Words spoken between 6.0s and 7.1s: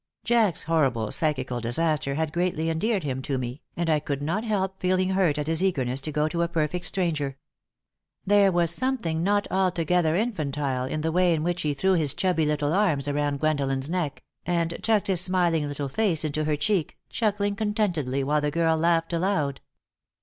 to go to a perfect